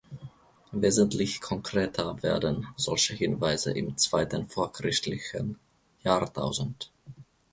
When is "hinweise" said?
3.13-3.71